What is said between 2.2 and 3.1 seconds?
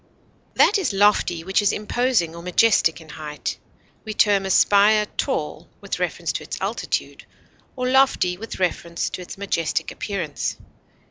or majestic in